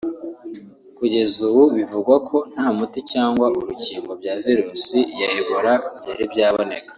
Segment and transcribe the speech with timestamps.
[0.97, 6.89] Kugeza ubu bivugwa ko nta muti cyangwa urukingo bya virusi ya Ebola byari byaboneka